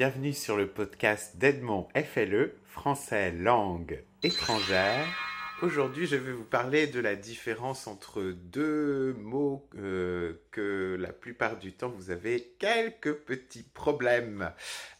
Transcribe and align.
bienvenue 0.00 0.32
sur 0.32 0.56
le 0.56 0.66
podcast 0.66 1.36
d'Edmond 1.36 1.86
FLE, 1.94 2.54
français 2.64 3.32
langue 3.32 4.02
étrangère. 4.22 5.06
Aujourd'hui, 5.60 6.06
je 6.06 6.16
vais 6.16 6.32
vous 6.32 6.46
parler 6.46 6.86
de 6.86 7.00
la 7.00 7.16
différence 7.16 7.86
entre 7.86 8.22
deux 8.22 9.12
mots 9.18 9.68
euh, 9.76 10.40
que 10.52 10.96
la 10.98 11.12
plupart 11.12 11.58
du 11.58 11.74
temps 11.74 11.90
vous 11.90 12.10
avez 12.10 12.54
quelques 12.58 13.12
petits 13.12 13.62
problèmes 13.62 14.50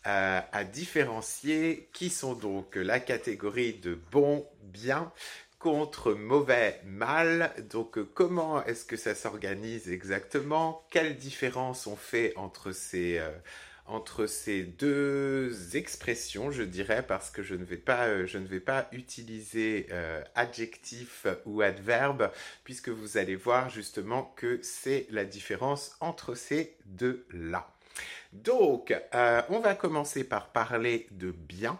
euh, 0.06 0.40
à 0.52 0.64
différencier, 0.64 1.88
qui 1.94 2.10
sont 2.10 2.34
donc 2.34 2.76
la 2.76 3.00
catégorie 3.00 3.72
de 3.72 3.98
bon, 4.12 4.46
bien, 4.64 5.10
contre 5.58 6.12
mauvais, 6.12 6.78
mal. 6.84 7.54
Donc 7.70 7.98
comment 8.12 8.62
est-ce 8.66 8.84
que 8.84 8.98
ça 8.98 9.14
s'organise 9.14 9.90
exactement? 9.90 10.86
Quelle 10.90 11.16
différence 11.16 11.86
on 11.86 11.96
fait 11.96 12.34
entre 12.36 12.72
ces, 12.72 13.16
euh, 13.16 13.30
entre 13.90 14.26
ces 14.26 14.62
deux 14.62 15.76
expressions, 15.76 16.50
je 16.50 16.62
dirais, 16.62 17.04
parce 17.06 17.30
que 17.30 17.42
je 17.42 17.54
ne 17.54 17.64
vais 17.64 17.76
pas, 17.76 18.06
euh, 18.06 18.26
je 18.26 18.38
ne 18.38 18.46
vais 18.46 18.60
pas 18.60 18.88
utiliser 18.92 19.88
adjectif 20.34 21.26
ou 21.46 21.62
adverbe, 21.62 22.30
puisque 22.64 22.88
vous 22.88 23.18
allez 23.18 23.36
voir 23.36 23.68
justement 23.68 24.32
que 24.36 24.60
c'est 24.62 25.06
la 25.10 25.24
différence 25.24 25.96
entre 26.00 26.34
ces 26.34 26.76
deux-là. 26.86 27.68
Donc, 28.32 28.94
on 29.12 29.60
va 29.60 29.74
commencer 29.74 30.24
par 30.24 30.52
parler 30.52 31.06
de 31.10 31.30
bien. 31.30 31.78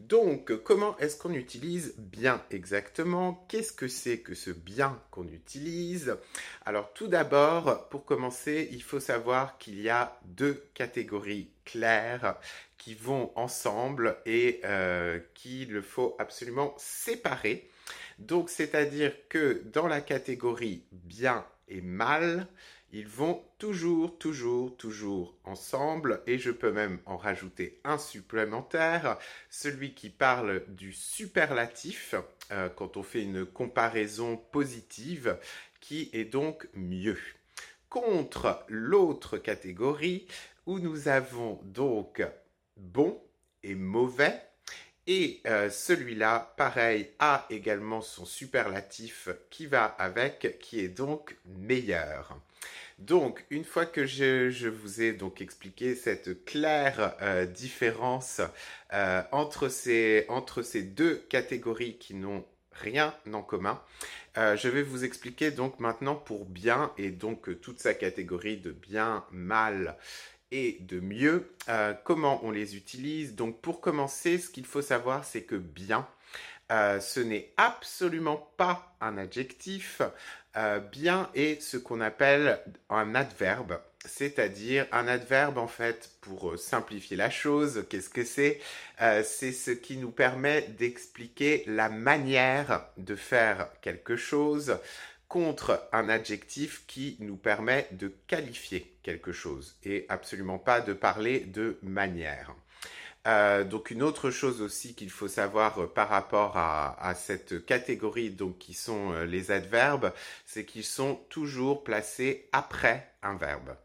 Donc, 0.00 0.62
comment 0.62 0.96
est-ce 0.96 1.18
qu'on 1.18 1.34
utilise 1.34 1.94
bien 1.98 2.42
exactement? 2.50 3.44
Qu'est-ce 3.48 3.72
que 3.72 3.86
c'est 3.86 4.20
que 4.20 4.34
ce 4.34 4.50
bien 4.50 4.98
qu'on 5.10 5.28
utilise? 5.28 6.16
Alors, 6.64 6.90
tout 6.94 7.06
d'abord, 7.06 7.86
pour 7.90 8.06
commencer, 8.06 8.70
il 8.72 8.82
faut 8.82 8.98
savoir 8.98 9.58
qu'il 9.58 9.78
y 9.78 9.90
a 9.90 10.18
deux 10.24 10.64
catégories 10.72 11.50
claires 11.66 12.36
qui 12.78 12.94
vont 12.94 13.30
ensemble 13.36 14.16
et 14.24 14.62
euh, 14.64 15.20
qu'il 15.34 15.82
faut 15.82 16.16
absolument 16.18 16.74
séparer. 16.78 17.68
Donc, 18.18 18.48
c'est-à-dire 18.48 19.12
que 19.28 19.62
dans 19.66 19.86
la 19.86 20.00
catégorie 20.00 20.82
bien 20.92 21.44
et 21.68 21.82
mal, 21.82 22.48
ils 22.92 23.06
vont 23.06 23.42
toujours, 23.58 24.18
toujours, 24.18 24.76
toujours 24.76 25.36
ensemble 25.44 26.22
et 26.26 26.38
je 26.38 26.50
peux 26.50 26.72
même 26.72 26.98
en 27.06 27.16
rajouter 27.16 27.80
un 27.84 27.98
supplémentaire, 27.98 29.18
celui 29.48 29.94
qui 29.94 30.10
parle 30.10 30.64
du 30.68 30.92
superlatif 30.92 32.14
euh, 32.50 32.68
quand 32.68 32.96
on 32.96 33.02
fait 33.02 33.22
une 33.22 33.46
comparaison 33.46 34.36
positive 34.36 35.38
qui 35.80 36.10
est 36.12 36.24
donc 36.24 36.68
mieux. 36.74 37.18
Contre 37.88 38.64
l'autre 38.68 39.38
catégorie 39.38 40.26
où 40.66 40.78
nous 40.78 41.08
avons 41.08 41.60
donc 41.64 42.22
bon 42.76 43.20
et 43.62 43.74
mauvais 43.74 44.40
et 45.06 45.40
euh, 45.46 45.70
celui-là, 45.70 46.54
pareil, 46.56 47.10
a 47.18 47.46
également 47.50 48.00
son 48.00 48.24
superlatif 48.24 49.28
qui 49.50 49.66
va 49.66 49.84
avec, 49.84 50.58
qui 50.60 50.78
est 50.78 50.88
donc 50.88 51.36
meilleur. 51.46 52.38
Donc, 53.00 53.46
une 53.48 53.64
fois 53.64 53.86
que 53.86 54.04
je, 54.04 54.68
vous 54.68 55.00
ai 55.00 55.14
donc 55.14 55.40
expliqué 55.40 55.94
cette 55.94 56.44
claire 56.44 57.16
euh, 57.22 57.46
différence 57.46 58.42
euh, 58.92 59.22
entre, 59.32 59.68
ces, 59.68 60.26
entre 60.28 60.60
ces 60.60 60.82
deux 60.82 61.16
catégories 61.30 61.96
qui 61.96 62.12
n'ont 62.12 62.44
rien 62.72 63.14
en 63.32 63.42
commun, 63.42 63.82
euh, 64.36 64.54
je 64.54 64.68
vais 64.68 64.82
vous 64.82 65.04
expliquer 65.04 65.50
donc 65.50 65.80
maintenant 65.80 66.14
pour 66.14 66.44
bien 66.44 66.92
et 66.98 67.10
donc 67.10 67.60
toute 67.62 67.78
sa 67.78 67.94
catégorie 67.94 68.58
de 68.58 68.70
bien, 68.70 69.24
mal 69.32 69.96
et 70.52 70.76
de 70.80 71.00
mieux, 71.00 71.48
comment 72.04 72.44
on 72.44 72.50
les 72.50 72.76
utilise. 72.76 73.36
Donc, 73.36 73.60
pour 73.60 73.80
commencer, 73.80 74.36
ce 74.36 74.50
qu'il 74.50 74.66
faut 74.66 74.82
savoir, 74.82 75.24
c'est 75.24 75.44
que 75.44 75.54
bien, 75.54 76.08
ce 76.68 77.20
n'est 77.20 77.52
absolument 77.56 78.52
pas 78.56 78.96
un 79.00 79.16
adjectif. 79.16 80.02
Euh, 80.56 80.80
bien 80.80 81.30
est 81.34 81.62
ce 81.62 81.76
qu'on 81.76 82.00
appelle 82.00 82.60
un 82.88 83.14
adverbe, 83.14 83.80
c'est-à-dire 84.04 84.86
un 84.90 85.06
adverbe 85.06 85.58
en 85.58 85.68
fait, 85.68 86.10
pour 86.22 86.50
euh, 86.50 86.56
simplifier 86.56 87.16
la 87.16 87.30
chose, 87.30 87.84
qu'est-ce 87.88 88.08
que 88.08 88.24
c'est 88.24 88.60
euh, 89.00 89.22
C'est 89.24 89.52
ce 89.52 89.70
qui 89.70 89.96
nous 89.96 90.10
permet 90.10 90.62
d'expliquer 90.62 91.62
la 91.68 91.88
manière 91.88 92.86
de 92.96 93.14
faire 93.14 93.68
quelque 93.80 94.16
chose 94.16 94.78
contre 95.28 95.88
un 95.92 96.08
adjectif 96.08 96.82
qui 96.88 97.16
nous 97.20 97.36
permet 97.36 97.86
de 97.92 98.12
qualifier 98.26 98.92
quelque 99.04 99.30
chose 99.30 99.76
et 99.84 100.04
absolument 100.08 100.58
pas 100.58 100.80
de 100.80 100.92
parler 100.92 101.40
de 101.40 101.78
manière. 101.82 102.52
Euh, 103.26 103.64
donc 103.64 103.90
une 103.90 104.02
autre 104.02 104.30
chose 104.30 104.62
aussi 104.62 104.94
qu'il 104.94 105.10
faut 105.10 105.28
savoir 105.28 105.78
euh, 105.78 105.86
par 105.86 106.08
rapport 106.08 106.56
à, 106.56 107.14
cette 107.14 107.66
catégorie 107.66 108.30
donc 108.30 108.56
qui 108.56 108.72
sont 108.72 109.12
euh, 109.12 109.24
les 109.26 109.50
adverbes, 109.50 110.12
c'est 110.46 110.64
qu'ils 110.64 110.84
sont 110.84 111.16
toujours 111.28 111.84
placés 111.84 112.48
après 112.52 113.12
un 113.22 113.36
verbe. 113.36 113.76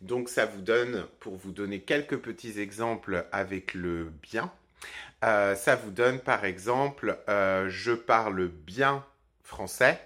Donc 0.00 0.30
ça 0.30 0.46
vous 0.46 0.62
donne, 0.62 1.06
pour 1.20 1.36
vous 1.36 1.52
donner 1.52 1.80
quelques 1.80 2.18
petits 2.18 2.60
exemples 2.60 3.26
avec 3.32 3.74
le 3.74 4.10
bien, 4.22 4.50
ça 5.20 5.74
vous 5.74 5.90
donne 5.90 6.20
par 6.20 6.44
exemple, 6.44 7.18
je 7.26 7.92
parle 7.92 8.46
bien 8.46 9.04
français, 9.42 10.00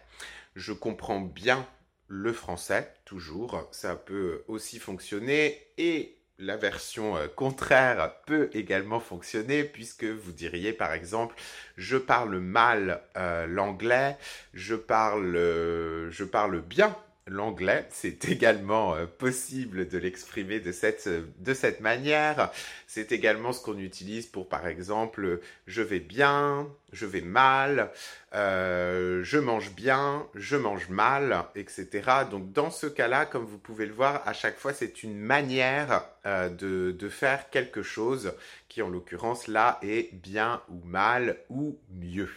je 0.57 0.73
comprends 0.73 1.21
bien 1.21 1.67
le 2.09 2.33
français, 2.33 2.91
toujours, 3.05 3.69
ça 3.71 3.95
peut 3.97 4.45
aussi 4.49 4.79
fonctionner 4.79 5.61
et 5.77 6.22
la 6.39 6.57
version 6.57 7.17
euh, 7.17 7.29
contraire 7.29 8.15
peut 8.27 8.51
également 8.53 9.01
fonctionner 9.01 9.65
puisque 9.65 10.05
vous 10.05 10.33
diriez 10.33 10.73
par 10.73 10.93
exemple 10.93 11.35
je 11.77 11.97
parle 11.97 12.39
mal 12.39 13.03
euh, 13.17 13.47
l'anglais, 13.47 14.17
je 14.55 14.75
parle, 14.75 15.37
euh, 15.37 16.11
je 16.11 16.25
parle 16.25 16.61
bien 16.61 16.97
l'anglais, 17.29 17.87
c'est 17.91 18.25
également 18.29 18.97
possible 19.19 19.89
de 19.89 19.97
l'exprimer 19.97 20.59
de 20.59 20.73
cette, 20.73 21.09
de 21.09 21.55
cette 21.55 21.81
manière. 21.81 22.51
C'est 22.89 23.13
également 23.13 23.53
ce 23.53 23.63
qu'on 23.63 23.79
utilise 23.79 24.27
pour 24.27 24.49
par 24.49 24.67
exemple 24.67 25.41
je 25.69 25.83
vais 25.83 26.01
bien, 26.01 26.69
je 26.93 27.07
vais 27.07 27.23
mal, 27.23 27.91
euh, 28.35 29.25
je 29.25 29.39
mange 29.39 29.73
bien, 29.75 30.27
je 30.35 30.57
mange 30.57 30.89
mal, 30.91 31.45
etc. 31.55 31.89
Donc 32.31 32.53
dans 32.53 32.71
ce 32.71 32.87
cas-là, 32.87 33.27
comme 33.27 33.45
vous 33.45 33.59
pouvez 33.59 33.87
le 33.87 33.95
voir, 33.95 34.23
à 34.27 34.35
chaque 34.35 34.59
fois 34.59 34.75
c'est 34.75 35.03
une 35.03 35.19
manière 35.19 36.05
euh, 36.27 36.49
de, 36.49 37.09
faire 37.09 37.51
quelque 37.51 37.83
chose 37.83 38.35
qui 38.69 38.81
en 38.81 38.89
l'occurrence 38.89 39.49
là 39.49 39.79
est 39.83 40.15
bien 40.15 40.63
ou 40.69 40.83
mal 40.85 41.39
ou 41.49 41.79
mieux. 41.91 42.31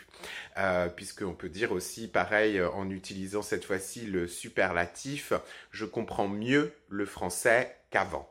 Euh, 0.57 0.87
puisqu'on 0.89 1.33
peut 1.33 1.49
dire 1.49 1.72
aussi 1.72 2.07
pareil 2.07 2.61
en 2.61 2.89
utilisant 2.89 3.41
cette 3.41 3.66
fois-ci 3.66 4.05
le 4.05 4.27
superlatif, 4.27 5.33
je 5.72 5.85
comprends 5.85 6.27
mieux 6.27 6.73
le 6.89 7.05
français 7.05 7.77
qu'avant. 7.89 8.29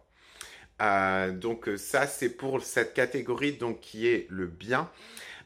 donc 0.80 1.70
ça 1.76 2.06
c'est 2.06 2.30
pour 2.30 2.62
cette 2.62 2.94
catégorie 2.94 3.52
donc 3.52 3.80
qui 3.80 4.08
est 4.08 4.26
le 4.30 4.46
bien. 4.46 4.90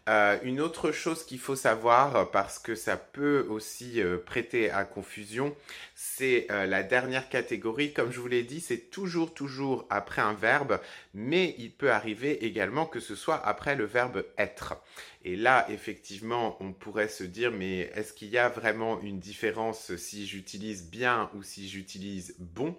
Euh, 0.08 0.38
une 0.42 0.60
autre 0.62 0.90
chose 0.90 1.22
qu'il 1.22 1.38
faut 1.38 1.56
savoir, 1.56 2.30
parce 2.30 2.58
que 2.58 2.74
ça 2.74 2.96
peut 2.96 3.46
aussi 3.50 4.00
euh, 4.00 4.16
prêter 4.16 4.70
à 4.70 4.84
confusion, 4.84 5.54
c'est 5.94 6.46
euh, 6.50 6.64
la 6.64 6.82
dernière 6.82 7.28
catégorie. 7.28 7.92
Comme 7.92 8.10
je 8.10 8.18
vous 8.18 8.28
l'ai 8.28 8.42
dit, 8.42 8.60
c'est 8.60 8.90
toujours, 8.90 9.34
toujours 9.34 9.86
après 9.90 10.22
un 10.22 10.32
verbe, 10.32 10.80
mais 11.12 11.54
il 11.58 11.72
peut 11.72 11.92
arriver 11.92 12.46
également 12.46 12.86
que 12.86 13.00
ce 13.00 13.14
soit 13.14 13.46
après 13.46 13.76
le 13.76 13.84
verbe 13.84 14.24
être. 14.38 14.76
Et 15.24 15.36
là, 15.36 15.66
effectivement, 15.68 16.56
on 16.60 16.72
pourrait 16.72 17.08
se 17.08 17.24
dire, 17.24 17.50
mais 17.50 17.90
est-ce 17.94 18.14
qu'il 18.14 18.28
y 18.28 18.38
a 18.38 18.48
vraiment 18.48 19.00
une 19.02 19.18
différence 19.18 19.94
si 19.96 20.26
j'utilise 20.26 20.88
bien 20.88 21.28
ou 21.34 21.42
si 21.42 21.68
j'utilise 21.68 22.34
bon? 22.38 22.76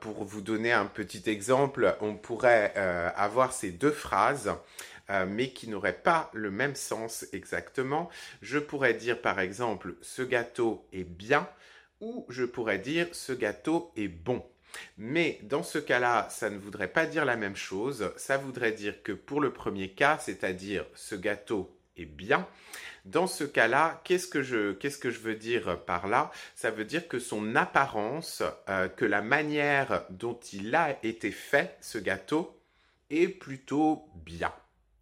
Pour 0.00 0.24
vous 0.24 0.40
donner 0.40 0.72
un 0.72 0.86
petit 0.86 1.28
exemple, 1.28 1.94
on 2.00 2.14
pourrait 2.14 2.72
avoir 3.16 3.52
ces 3.52 3.70
deux 3.70 3.90
phrases. 3.90 4.50
Euh, 5.10 5.26
mais 5.28 5.50
qui 5.50 5.68
n'aurait 5.68 6.00
pas 6.00 6.30
le 6.32 6.50
même 6.50 6.74
sens 6.74 7.26
exactement. 7.32 8.08
Je 8.40 8.58
pourrais 8.58 8.94
dire 8.94 9.20
par 9.20 9.40
exemple 9.40 9.96
ce 10.00 10.22
gâteau 10.22 10.86
est 10.92 11.04
bien 11.04 11.48
ou 12.00 12.24
je 12.28 12.44
pourrais 12.44 12.78
dire 12.78 13.08
ce 13.12 13.32
gâteau 13.32 13.92
est 13.96 14.08
bon. 14.08 14.44
Mais 14.96 15.38
dans 15.42 15.62
ce 15.62 15.78
cas-là, 15.78 16.28
ça 16.30 16.50
ne 16.50 16.58
voudrait 16.58 16.88
pas 16.88 17.06
dire 17.06 17.24
la 17.24 17.36
même 17.36 17.56
chose. 17.56 18.12
Ça 18.16 18.38
voudrait 18.38 18.72
dire 18.72 19.02
que 19.02 19.12
pour 19.12 19.40
le 19.40 19.52
premier 19.52 19.90
cas, 19.90 20.18
c'est-à-dire 20.18 20.86
ce 20.94 21.14
gâteau 21.14 21.76
est 21.96 22.06
bien, 22.06 22.46
dans 23.04 23.26
ce 23.26 23.44
cas-là, 23.44 24.00
qu'est-ce 24.04 24.28
que 24.28 24.42
je 24.42 24.72
qu'est-ce 24.72 24.98
que 24.98 25.10
je 25.10 25.18
veux 25.18 25.34
dire 25.34 25.84
par 25.84 26.06
là? 26.06 26.30
Ça 26.54 26.70
veut 26.70 26.84
dire 26.84 27.08
que 27.08 27.18
son 27.18 27.56
apparence, 27.56 28.42
euh, 28.68 28.88
que 28.88 29.04
la 29.04 29.22
manière 29.22 30.04
dont 30.10 30.38
il 30.52 30.74
a 30.74 30.96
été 31.04 31.32
fait 31.32 31.76
ce 31.80 31.98
gâteau 31.98 32.56
est 33.10 33.28
plutôt 33.28 34.08
bien. 34.14 34.52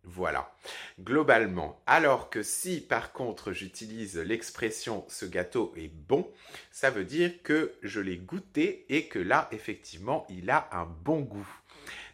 Voilà, 0.04 0.50
globalement. 0.98 1.80
Alors 1.86 2.30
que 2.30 2.42
si 2.42 2.80
par 2.80 3.12
contre 3.12 3.52
j'utilise 3.52 4.16
l'expression 4.16 5.04
ce 5.08 5.26
gâteau 5.26 5.72
est 5.76 5.92
bon, 5.92 6.30
ça 6.72 6.90
veut 6.90 7.04
dire 7.04 7.42
que 7.42 7.74
je 7.82 8.00
l'ai 8.00 8.16
goûté 8.16 8.86
et 8.88 9.06
que 9.06 9.18
là 9.18 9.48
effectivement 9.52 10.26
il 10.30 10.50
a 10.50 10.68
un 10.72 10.86
bon 10.86 11.20
goût. 11.20 11.48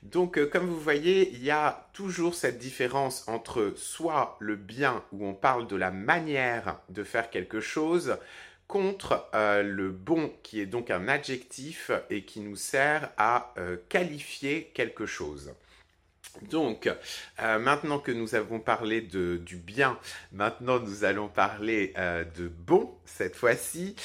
Donc, 0.03 0.38
euh, 0.38 0.47
comme 0.47 0.67
vous 0.67 0.79
voyez, 0.79 1.31
il 1.33 1.43
y 1.43 1.50
a 1.50 1.88
toujours 1.93 2.35
cette 2.35 2.59
différence 2.59 3.27
entre 3.29 3.73
soit 3.77 4.37
le 4.41 4.56
bien, 4.56 5.03
où 5.12 5.27
on 5.27 5.35
parle 5.35 5.67
de 5.67 5.77
la 5.77 5.91
manière 5.91 6.81
de 6.91 7.03
faire 7.03 7.31
quelque 7.31 7.61
chose, 7.61 8.17
contre 8.69 9.29
euh, 9.35 9.62
le 9.62 9.91
bon, 9.91 10.33
qui 10.43 10.61
est 10.61 10.67
donc 10.67 10.91
un 10.91 11.09
adjectif 11.09 11.91
et 12.11 12.25
qui 12.25 12.41
nous 12.41 12.56
sert 12.56 13.11
à 13.17 13.53
euh, 13.59 13.77
qualifier 13.88 14.71
quelque 14.75 15.06
chose. 15.06 15.53
Donc, 16.43 16.88
maintenant 17.38 17.99
que 17.99 18.12
nous 18.12 18.35
avons 18.35 18.61
parlé 18.61 19.00
de, 19.00 19.37
du 19.37 19.56
bien, 19.56 19.99
maintenant 20.33 20.79
nous 20.79 21.05
allons 21.05 21.29
parler 21.29 21.93
de 22.37 22.49
bon 22.49 22.93
cette 23.05 23.37
fois-ci. 23.37 23.97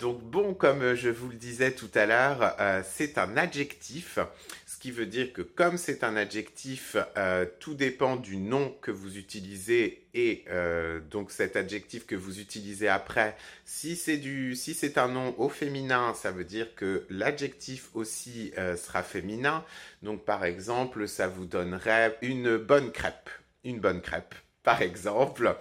donc, 0.00 0.22
bon, 0.22 0.54
comme 0.54 0.94
je 0.94 1.08
vous 1.08 1.28
le 1.28 1.36
disais 1.36 1.72
tout 1.72 1.90
à 1.94 2.06
l'heure, 2.06 2.56
c'est 2.84 3.18
un 3.18 3.36
adjectif 3.36 4.18
qui 4.80 4.90
veut 4.90 5.06
dire 5.06 5.34
que 5.34 5.42
comme 5.42 5.76
c'est 5.76 6.02
un 6.02 6.16
adjectif, 6.16 6.96
euh, 7.18 7.44
tout 7.60 7.74
dépend 7.74 8.16
du 8.16 8.38
nom 8.38 8.74
que 8.80 8.90
vous 8.90 9.18
utilisez 9.18 10.06
et 10.14 10.44
euh, 10.48 11.00
donc 11.00 11.30
cet 11.30 11.54
adjectif 11.54 12.06
que 12.06 12.16
vous 12.16 12.40
utilisez 12.40 12.88
après. 12.88 13.36
Si 13.66 13.94
c'est 13.94 14.16
du, 14.16 14.56
si 14.56 14.72
c'est 14.72 14.96
un 14.96 15.08
nom 15.08 15.34
au 15.36 15.50
féminin, 15.50 16.14
ça 16.14 16.30
veut 16.30 16.44
dire 16.44 16.74
que 16.74 17.04
l'adjectif 17.10 17.90
aussi 17.94 18.52
euh, 18.56 18.74
sera 18.74 19.02
féminin. 19.02 19.64
Donc 20.02 20.24
par 20.24 20.46
exemple, 20.46 21.06
ça 21.06 21.28
vous 21.28 21.44
donnerait 21.44 22.16
une 22.22 22.56
bonne 22.56 22.90
crêpe, 22.90 23.28
une 23.64 23.80
bonne 23.80 24.00
crêpe 24.00 24.34
par 24.62 24.82
exemple. 24.82 25.56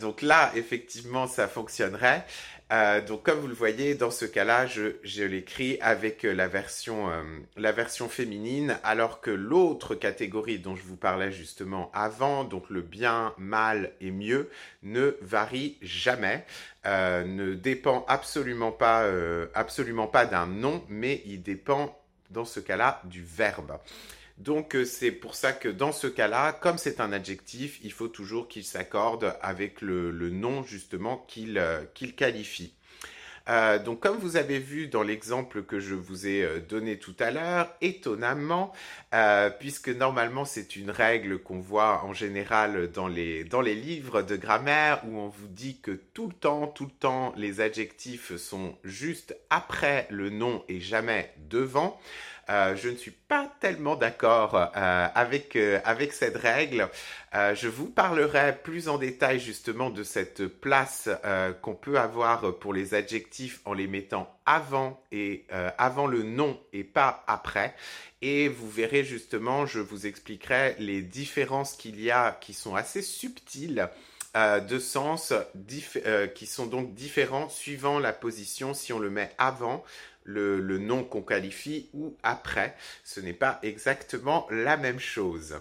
donc 0.00 0.22
là, 0.22 0.50
effectivement, 0.56 1.28
ça 1.28 1.46
fonctionnerait. 1.46 2.26
Euh, 2.72 3.02
donc 3.02 3.22
comme 3.24 3.40
vous 3.40 3.46
le 3.46 3.54
voyez, 3.54 3.94
dans 3.94 4.10
ce 4.10 4.24
cas-là, 4.24 4.66
je, 4.66 5.22
l'écris 5.24 5.78
avec 5.80 6.24
euh, 6.24 6.32
la 6.32 6.48
version, 6.48 7.10
euh, 7.10 7.22
la 7.56 7.72
version 7.72 8.08
féminine, 8.08 8.78
alors 8.82 9.20
que 9.20 9.30
l'autre 9.30 9.94
catégorie 9.94 10.58
dont 10.58 10.74
je 10.74 10.82
vous 10.82 10.96
parlais 10.96 11.30
justement 11.30 11.90
avant, 11.92 12.44
donc 12.44 12.70
le 12.70 12.80
bien, 12.80 13.34
mal 13.36 13.92
et 14.00 14.10
mieux, 14.10 14.50
ne 14.82 15.16
varie 15.20 15.76
jamais, 15.82 16.44
ne 16.84 17.54
dépend 17.54 18.04
absolument 18.08 18.72
pas, 18.72 19.08
absolument 19.54 20.06
pas 20.06 20.26
d'un 20.26 20.46
nom, 20.46 20.84
mais 20.88 21.22
il 21.26 21.42
dépend 21.42 21.98
dans 22.30 22.44
ce 22.44 22.60
cas-là 22.60 23.00
du 23.04 23.22
verbe. 23.22 23.78
Donc 24.38 24.74
euh, 24.74 24.84
c'est 24.84 25.12
pour 25.12 25.34
ça 25.34 25.52
que 25.52 25.68
dans 25.68 25.92
ce 25.92 26.06
cas-là, 26.06 26.52
comme 26.52 26.78
c'est 26.78 27.00
un 27.00 27.12
adjectif, 27.12 27.78
il 27.82 27.92
faut 27.92 28.08
toujours 28.08 28.48
qu'il 28.48 28.64
s'accorde 28.64 29.36
avec 29.40 29.80
le, 29.80 30.10
nom 30.30 30.64
justement 30.64 31.24
qu'il 31.28 31.58
euh, 31.58 31.84
qualifie. 32.16 32.74
Euh, 33.46 33.78
donc 33.78 34.00
comme 34.00 34.16
vous 34.16 34.36
avez 34.36 34.58
vu 34.58 34.88
dans 34.88 35.02
l'exemple 35.02 35.62
que 35.62 35.78
je 35.78 35.94
vous 35.94 36.26
ai 36.26 36.60
donné 36.66 36.98
tout 36.98 37.14
à 37.20 37.30
l'heure, 37.30 37.70
étonnamment, 37.82 38.72
puisque 39.60 39.90
normalement 39.90 40.46
c'est 40.46 40.76
une 40.76 40.90
règle 40.90 41.38
qu'on 41.38 41.60
voit 41.60 42.02
en 42.04 42.14
général 42.14 42.90
dans 42.90 43.06
les, 43.06 43.44
dans 43.44 43.60
les 43.60 43.74
livres 43.74 44.22
de 44.22 44.36
grammaire 44.36 45.02
où 45.06 45.18
on 45.18 45.28
vous 45.28 45.46
dit 45.46 45.78
que 45.78 45.90
tout 45.90 46.26
le 46.26 46.32
temps, 46.32 46.66
tout 46.68 46.86
le 46.86 46.90
temps, 46.90 47.34
les 47.36 47.60
adjectifs 47.60 48.34
sont 48.36 48.78
juste 48.82 49.36
après 49.50 50.06
le 50.10 50.30
nom 50.30 50.64
et 50.68 50.80
jamais 50.80 51.34
devant. 51.50 52.00
Euh, 52.50 52.76
je 52.76 52.88
ne 52.88 52.96
suis 52.96 53.10
pas 53.10 53.50
tellement 53.60 53.96
d'accord 53.96 54.54
euh, 54.54 55.08
avec, 55.14 55.56
euh, 55.56 55.80
avec 55.84 56.12
cette 56.12 56.36
règle. 56.36 56.88
je 57.32 57.66
vous 57.66 57.88
parlerai 57.88 58.56
plus 58.62 58.88
en 58.88 58.96
détail 58.96 59.40
justement 59.40 59.90
de 59.90 60.04
cette 60.04 60.46
place 60.46 61.08
qu'on 61.62 61.74
peut 61.74 61.98
avoir 61.98 62.56
pour 62.60 62.72
les 62.72 62.94
adjectifs 62.94 63.60
en 63.64 63.72
les 63.72 63.88
mettant 63.88 64.32
avant 64.46 65.02
et 65.10 65.44
avant 65.76 66.06
le 66.06 66.22
nom 66.22 66.60
et 66.72 66.84
pas 66.84 67.24
après. 67.26 67.74
Et 68.22 68.46
vous 68.46 68.70
verrez 68.70 69.02
justement, 69.02 69.66
je 69.66 69.80
vous 69.80 70.06
expliquerai 70.06 70.76
les 70.78 71.02
différences 71.02 71.72
qu'il 71.74 72.00
y 72.00 72.12
a 72.12 72.38
qui 72.40 72.54
sont 72.54 72.76
assez 72.76 73.02
subtiles 73.02 73.88
de 74.36 74.78
sens 74.78 75.32
qui 76.36 76.46
sont 76.46 76.66
donc 76.66 76.94
différents 76.94 77.48
suivant 77.48 77.98
la 77.98 78.12
position 78.12 78.74
si 78.74 78.92
on 78.92 79.00
le 79.00 79.10
met 79.10 79.30
avant 79.38 79.84
le, 80.24 80.78
nom 80.78 81.04
qu'on 81.04 81.22
qualifie 81.22 81.88
ou 81.92 82.16
après. 82.22 82.74
Ce 83.04 83.20
n'est 83.20 83.32
pas 83.32 83.58
exactement 83.62 84.46
la 84.50 84.76
même 84.76 85.00
chose. 85.00 85.56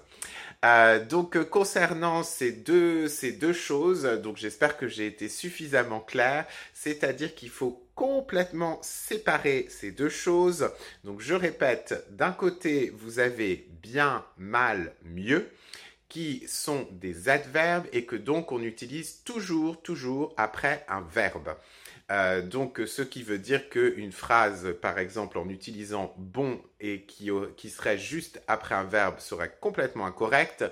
Euh, 0.66 1.04
donc 1.04 1.36
euh, 1.36 1.44
concernant 1.44 2.24
ces 2.24 2.52
deux, 2.52 3.08
ces 3.08 3.34
deux 3.34 3.54
choses, 3.54 4.04
donc 4.04 4.38
j'espère 4.38 4.78
que 4.78 4.88
j'ai 4.88 5.08
été 5.08 5.28
suffisamment 5.28 6.00
clair, 6.00 6.46
c'est-à-dire 6.74 7.36
qu'il 7.36 7.50
faut 7.50 7.86
complètement 7.96 8.80
séparer 8.82 9.68
ces 9.70 9.92
deux 9.92 10.10
choses. 10.10 10.70
Donc 11.04 11.20
je 11.20 11.34
répète, 11.34 12.06
d'un 12.12 12.32
côté, 12.32 12.92
vous 12.96 13.20
avez 13.20 13.68
bien, 13.82 14.26
mal, 14.38 14.94
mieux 15.04 15.50
qui 16.14 16.44
sont 16.48 16.88
des 16.92 17.28
adverbes 17.28 17.88
et 17.92 18.06
que 18.06 18.16
donc 18.16 18.52
on 18.52 18.62
utilise 18.62 19.24
toujours, 19.24 19.82
toujours 19.82 20.32
après 20.38 20.86
un 20.88 21.02
verbe. 21.02 21.56
Euh, 22.12 22.44
donc, 22.44 22.80
ce 22.86 23.02
qui 23.02 23.24
veut 23.24 23.40
dire 23.40 23.68
qu'une 23.68 24.12
phrase, 24.12 24.76
par 24.80 25.00
exemple, 25.00 25.40
en 25.40 25.50
utilisant 25.50 26.14
bon 26.20 26.62
et 26.80 27.02
qui, 27.08 27.32
qui 27.58 27.72
serait 27.72 27.98
juste 27.98 28.44
après 28.48 28.76
un 28.76 28.84
verbe 28.84 29.18
serait 29.18 29.58
complètement 29.60 30.06
incorrecte. 30.06 30.64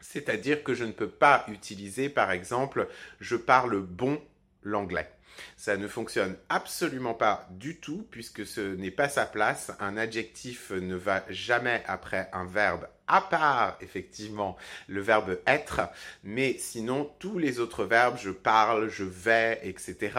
C'est-à-dire 0.00 0.64
que 0.64 0.72
je 0.72 0.84
ne 0.84 0.92
peux 0.92 1.10
pas 1.10 1.44
utiliser, 1.48 2.08
par 2.08 2.30
exemple, 2.30 2.88
je 3.20 3.36
parle 3.36 3.82
bon 3.82 4.18
l'anglais. 4.62 5.10
Ça 5.56 5.76
ne 5.76 5.88
fonctionne 5.88 6.36
absolument 6.48 7.14
pas 7.14 7.46
du 7.50 7.78
tout 7.78 8.06
puisque 8.10 8.46
ce 8.46 8.60
n'est 8.60 8.90
pas 8.90 9.08
sa 9.08 9.26
place. 9.26 9.72
Un 9.80 9.96
adjectif 9.96 10.70
ne 10.70 10.94
va 10.94 11.24
jamais 11.28 11.82
après 11.86 12.28
un 12.32 12.46
verbe 12.46 12.86
à 13.10 13.20
part 13.20 13.76
effectivement 13.80 14.56
le 14.86 15.00
verbe 15.00 15.40
être, 15.46 15.80
mais 16.22 16.56
sinon 16.58 17.10
tous 17.18 17.38
les 17.38 17.58
autres 17.58 17.84
verbes, 17.84 18.16
je 18.16 18.30
parle, 18.30 18.88
je 18.88 19.04
vais, 19.04 19.60
etc., 19.64 20.12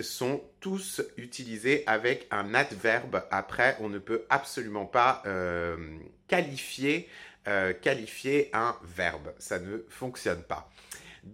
sont 0.00 0.42
tous 0.60 1.02
utilisés 1.16 1.82
avec 1.88 2.28
un 2.30 2.54
adverbe 2.54 3.24
après. 3.32 3.76
On 3.80 3.88
ne 3.88 3.98
peut 3.98 4.24
absolument 4.30 4.86
pas 4.86 5.22
euh, 5.26 5.76
euh, 7.48 7.72
qualifier 7.72 8.50
un 8.52 8.76
verbe. 8.84 9.32
Ça 9.38 9.58
ne 9.58 9.78
fonctionne 9.88 10.42
pas. 10.42 10.70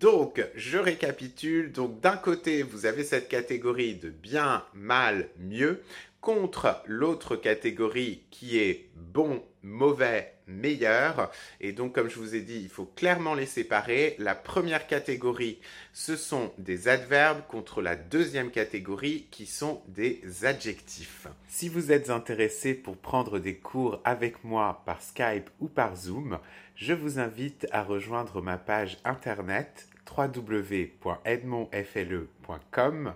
Donc, 0.01 0.43
je 0.55 0.79
récapitule. 0.79 1.71
Donc, 1.71 2.01
d'un 2.01 2.17
côté, 2.17 2.63
vous 2.63 2.87
avez 2.87 3.05
cette 3.05 3.29
catégorie 3.29 3.95
de 3.95 4.09
bien, 4.09 4.65
mal, 4.75 5.29
mieux, 5.39 5.83
contre 6.23 6.83
l'autre 6.87 7.37
catégorie 7.37 8.23
qui 8.31 8.59
est 8.59 8.89
bon, 8.95 9.43
mauvais, 9.63 10.33
meilleur. 10.47 11.31
Et 11.61 11.73
donc, 11.73 11.95
comme 11.95 12.09
je 12.09 12.19
vous 12.19 12.35
ai 12.37 12.41
dit, 12.41 12.61
il 12.63 12.69
faut 12.69 12.87
clairement 12.87 13.35
les 13.35 13.45
séparer. 13.45 14.15
La 14.19 14.37
première 14.37 14.87
catégorie, 14.87 15.59
ce 15.93 16.17
sont 16.17 16.53
des 16.59 16.89
adverbes 16.89 17.43
contre 17.49 17.83
la 17.83 17.97
deuxième 17.97 18.53
catégorie 18.53 19.27
qui 19.33 19.47
sont 19.47 19.83
des 19.89 20.23
adjectifs. 20.45 21.27
Si 21.49 21.69
vous 21.69 21.91
êtes 21.93 22.09
intéressé 22.09 22.73
pour 22.75 22.97
prendre 22.97 23.41
des 23.41 23.57
cours 23.57 24.01
avec 24.05 24.45
moi 24.45 24.83
par 24.87 25.03
Skype 25.03 25.51
ou 25.61 25.67
par 25.69 25.97
Zoom, 25.97 26.39
je 26.77 26.95
vous 26.95 27.19
invite 27.19 27.67
à 27.73 27.83
rejoindre 27.83 28.41
ma 28.41 28.59
page 28.59 28.99
internet 29.05 29.89
www.edmondfle.com. 30.17 33.15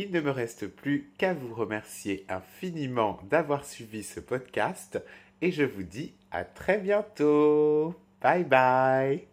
Il 0.00 0.12
ne 0.12 0.20
me 0.20 0.30
reste 0.30 0.68
plus 0.68 1.10
qu'à 1.18 1.34
vous 1.34 1.52
remercier 1.52 2.24
infiniment 2.28 3.18
d'avoir 3.24 3.64
suivi 3.64 4.04
ce 4.04 4.20
podcast 4.20 5.02
et 5.42 5.50
je 5.50 5.64
vous 5.64 5.82
dis 5.82 6.14
à 6.30 6.44
très 6.44 6.78
bientôt. 6.78 7.96
Bye 8.22 8.44
bye. 8.44 9.26